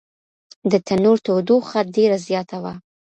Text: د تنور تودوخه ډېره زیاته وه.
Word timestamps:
د 0.71 0.73
تنور 0.87 1.17
تودوخه 1.25 1.79
ډېره 1.95 2.17
زیاته 2.27 2.57
وه. 2.63 2.73